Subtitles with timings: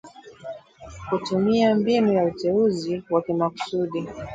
[1.09, 4.07] kutumia mbinu ya uteuzi wa kimaksudi